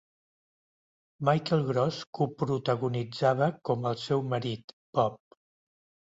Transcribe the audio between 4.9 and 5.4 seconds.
Bob.